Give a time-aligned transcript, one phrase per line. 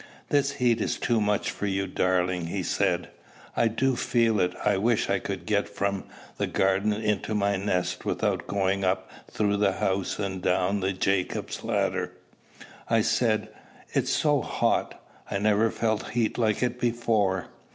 [0.29, 3.09] "This heat is too much for you, darling," he said.
[3.55, 4.55] "I do feel it.
[4.65, 6.05] I wish I could get from
[6.39, 11.63] the garden into my nest without going up through the house and down the Jacob's
[11.63, 12.13] ladder,"
[12.89, 13.49] I said.
[13.93, 14.99] "It is so hot!
[15.29, 17.49] I never felt heat like it before."